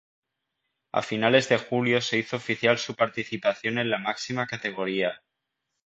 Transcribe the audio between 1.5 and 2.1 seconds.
julio